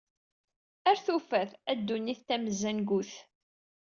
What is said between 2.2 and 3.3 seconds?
tamezzangut!